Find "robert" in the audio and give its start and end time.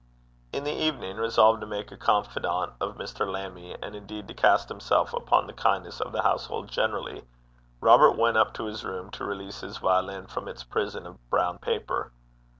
7.81-8.17